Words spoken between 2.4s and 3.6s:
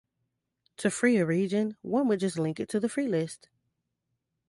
it to the free list.